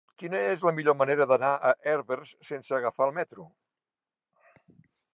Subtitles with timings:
[0.21, 3.49] Quina és la millor manera d'anar a Herbers sense agafar el metro?